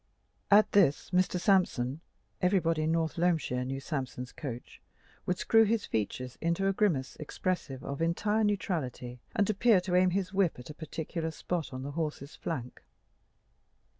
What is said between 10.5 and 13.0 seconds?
at a particular spot on the horse's flank.